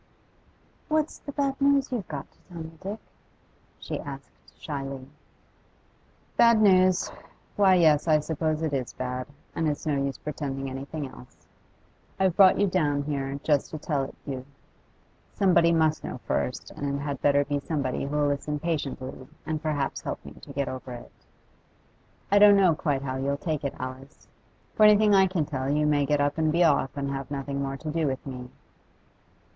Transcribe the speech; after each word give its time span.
'What's 0.87 1.19
the 1.19 1.31
bad 1.31 1.61
news 1.61 1.91
you've 1.91 2.07
got 2.07 2.25
to 2.31 2.39
tell 2.49 2.57
me, 2.57 2.71
Dick?' 2.81 2.97
she 3.77 3.99
asked 3.99 4.31
shyly. 4.59 5.07
'Bad 6.37 6.59
news? 6.59 7.11
Why, 7.55 7.75
yes, 7.75 8.07
I 8.07 8.19
suppose 8.21 8.63
it 8.63 8.73
is 8.73 8.93
bad, 8.93 9.27
and 9.55 9.67
it's 9.69 9.85
no 9.85 9.95
use 9.97 10.17
pretending 10.17 10.71
anything 10.71 11.07
else. 11.07 11.45
I've 12.19 12.35
brought 12.35 12.59
you 12.59 12.65
down 12.65 13.03
here 13.03 13.39
just 13.43 13.69
to 13.69 13.77
tell 13.77 14.05
it 14.05 14.15
you. 14.25 14.43
Somebody 15.35 15.71
must 15.71 16.03
know 16.03 16.19
first, 16.25 16.71
and 16.71 16.95
it 16.95 17.03
had 17.03 17.21
better 17.21 17.45
be 17.45 17.59
somebody 17.59 18.05
who'll 18.05 18.25
listen 18.25 18.57
patiently, 18.59 19.27
and 19.45 19.61
perhaps 19.61 20.01
help 20.01 20.25
me 20.25 20.31
to 20.31 20.51
get 20.51 20.67
over 20.67 20.93
it. 20.93 21.11
I 22.31 22.39
don't 22.39 22.57
know 22.57 22.73
quite 22.73 23.03
how 23.03 23.17
you'll 23.17 23.37
take 23.37 23.63
it, 23.63 23.75
Alice. 23.77 24.27
For 24.73 24.81
anything 24.83 25.13
I 25.13 25.27
can 25.27 25.45
tell 25.45 25.69
you 25.71 25.85
may 25.85 26.07
get 26.07 26.19
up 26.19 26.39
and 26.39 26.51
be 26.51 26.63
off, 26.63 26.97
and 26.97 27.11
have 27.11 27.29
nothing 27.29 27.61
more 27.61 27.77
to 27.77 27.91
do 27.91 28.07
with 28.07 28.25
me. 28.25 28.49